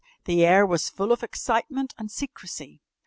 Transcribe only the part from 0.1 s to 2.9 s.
The air was full of excitement and secrecy.